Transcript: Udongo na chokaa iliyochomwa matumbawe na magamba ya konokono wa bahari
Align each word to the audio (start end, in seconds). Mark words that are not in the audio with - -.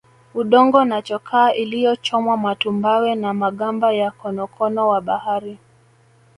Udongo 0.33 0.85
na 0.85 1.01
chokaa 1.01 1.51
iliyochomwa 1.51 2.37
matumbawe 2.37 3.15
na 3.15 3.33
magamba 3.33 3.91
ya 3.93 4.11
konokono 4.11 4.87
wa 4.87 5.01
bahari 5.01 5.57